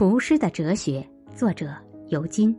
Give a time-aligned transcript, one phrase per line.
[0.00, 1.74] 厨师的哲学，作者
[2.08, 2.58] 尤金。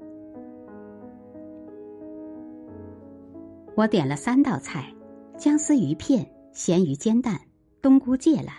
[3.76, 4.94] 我点了三道菜：
[5.40, 6.24] 姜丝鱼片、
[6.54, 7.42] 咸鱼煎蛋、
[7.82, 8.54] 冬菇芥兰。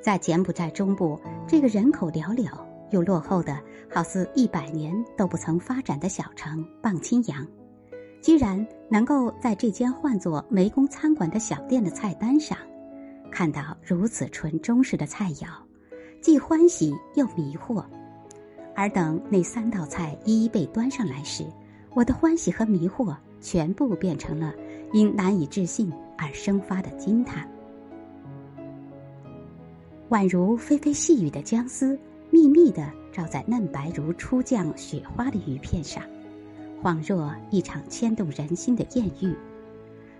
[0.00, 2.48] 在柬埔寨中部这个人口寥寥
[2.92, 3.60] 又落后的
[3.92, 7.44] 好似一百年都不曾发展的小城棒清扬，
[8.22, 12.56] 居然能够在这间唤作湄公餐馆的小店的菜单上，
[13.28, 15.48] 看到如此纯中式的菜肴。
[16.28, 17.82] 既欢喜又迷惑，
[18.74, 21.42] 而等那三道菜一一被端上来时，
[21.94, 24.52] 我的欢喜和迷惑全部变成了
[24.92, 27.48] 因难以置信而生发的惊叹。
[30.10, 31.98] 宛如霏霏细雨的姜丝，
[32.28, 36.02] 密密的罩在嫩白如初降雪花的鱼片上，
[36.82, 39.34] 恍若一场牵动人心的艳遇。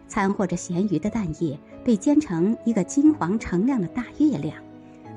[0.09, 4.57] 掺和着咸鱼的蛋液，被煎成一个金黄澄亮的大月亮。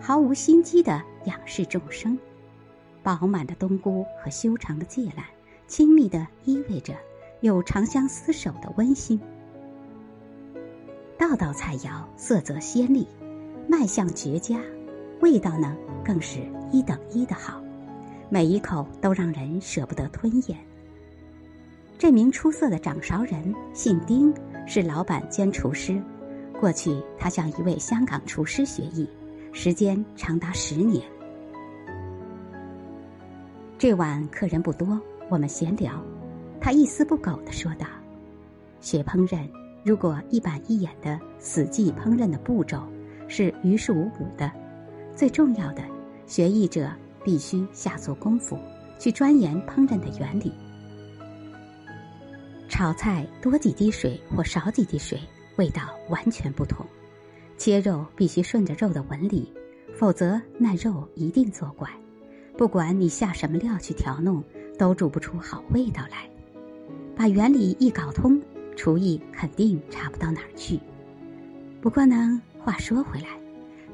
[0.04, 2.18] 毫无心机的仰视众生，
[3.04, 5.23] 饱满的冬菇和修长的芥兰，
[5.67, 6.95] 亲密的依偎着，
[7.42, 9.22] 有长相厮守的温馨。
[11.20, 13.08] 道道菜肴色泽鲜丽，
[13.67, 14.59] 卖相绝佳，
[15.20, 16.40] 味道呢更是
[16.72, 17.62] 一等一的好，
[18.28, 20.58] 每一口都让人舍不得吞咽。
[22.00, 24.34] 这名出色的掌勺人姓丁，
[24.66, 26.02] 是老板兼厨师。
[26.59, 29.08] 过去他向一位香港厨师学艺。
[29.53, 31.03] 时间长达十年。
[33.77, 34.99] 这晚客人不多，
[35.30, 36.02] 我们闲聊，
[36.59, 37.85] 他一丝不苟的说道
[38.79, 39.45] ：“学烹饪，
[39.83, 42.81] 如果一板一眼的死记烹饪的步骤
[43.27, 44.49] 是于事无补的，
[45.16, 45.83] 最重要的，
[46.25, 46.89] 学艺者
[47.23, 48.57] 必须下足功夫
[48.97, 50.53] 去钻研烹饪的原理。
[52.69, 55.19] 炒菜多几滴水或少几滴水，
[55.57, 56.85] 味道完全不同。”
[57.62, 59.48] 切肉必须顺着肉的纹理，
[59.94, 61.88] 否则那肉一定作怪。
[62.58, 64.44] 不管你下什么料去调弄，
[64.80, 66.28] 都煮不出好味道来。
[67.16, 68.41] 把原理一搞通，
[68.75, 70.80] 厨艺肯定差不到哪儿去。
[71.84, 73.28] 不过呢，话说回来，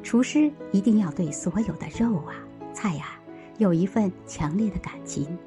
[0.02, 2.36] 厨师一定要对所有的肉啊、
[2.74, 3.20] 菜呀
[3.58, 5.38] 有一份强烈的感情，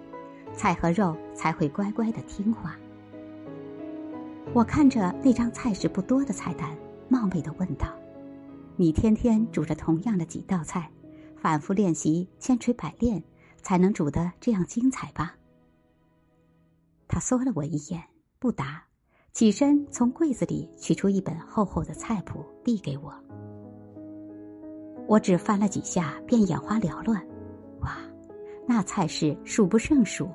[0.54, 2.76] 菜和肉才会乖乖的听话。
[4.52, 6.68] 我看着那张菜式不多的菜单，
[7.08, 7.88] 冒昧的问道。
[8.80, 10.90] 你天天煮着同样的几道菜，
[11.36, 13.22] 反复练习，千锤百炼，
[13.60, 15.34] 才能煮得这样精彩吧？
[17.06, 18.02] 他缩了我一眼，
[18.38, 18.82] 不答，
[19.34, 23.12] 起身从柜子里取出一本厚厚的菜谱，递给我。
[25.06, 27.22] 我只翻了几下，便眼花缭乱。
[27.82, 27.98] 哇，
[28.66, 30.26] 那菜式数不胜数，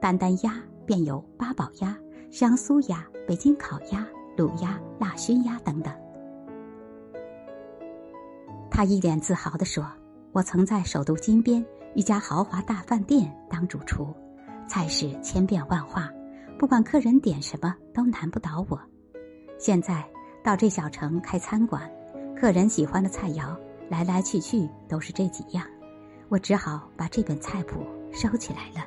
[0.00, 1.98] 单单鸭便有八宝鸭、
[2.30, 5.92] 香酥鸭、北京烤鸭、卤鸭、辣熏鸭等等。
[8.78, 9.84] 他一脸自豪地说
[10.30, 11.66] ：“我曾在首都金边
[11.96, 14.14] 一家豪华大饭店当主厨，
[14.68, 16.08] 菜式千变万化，
[16.56, 18.80] 不管客人点什么都难不倒我。
[19.58, 20.08] 现在
[20.44, 21.90] 到这小城开餐馆，
[22.36, 25.66] 客人喜欢的菜肴来来去去都是这几样，
[26.28, 28.86] 我只好把这本菜谱收起来了。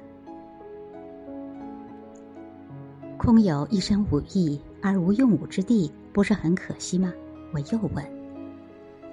[3.18, 7.12] 空有一身武艺而无用武之地，不是很可惜吗？”
[7.54, 8.21] 我又问。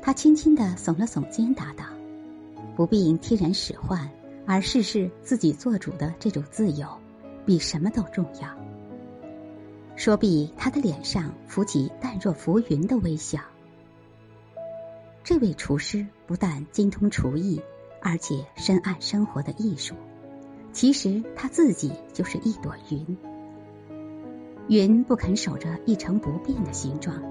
[0.09, 1.85] 他轻轻的耸了耸肩，答道
[2.75, 4.11] ：“不必因替人使唤，
[4.47, 6.89] 而事事自己做主的这种自由，
[7.45, 8.49] 比什么都重要。”
[9.97, 13.39] 说毕，他的脸上浮起淡若浮云的微笑。
[15.23, 17.61] 这位厨师不但精通厨艺，
[18.01, 19.95] 而且深谙生活的艺术。
[20.73, 23.19] 其实他自己就是一朵云。
[24.69, 27.23] 云不肯守着一成不变的形状，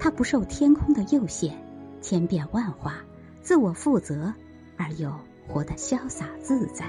[0.00, 1.56] 它不受天空的诱限。
[2.04, 2.96] 千变万化，
[3.40, 4.30] 自我负责，
[4.76, 5.10] 而又
[5.48, 6.84] 活得潇洒自在。